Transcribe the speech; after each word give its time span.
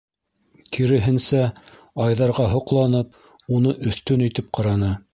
Киреһенсә, 0.77 1.43
Айҙарға 2.07 2.49
һоҡланып, 2.57 3.15
уны 3.59 3.79
өҫтөн 3.93 4.29
итеп 4.31 4.55
ҡараны. 4.61 4.95